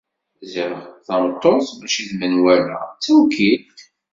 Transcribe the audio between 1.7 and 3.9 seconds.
mačči d menwala, d tawkilt.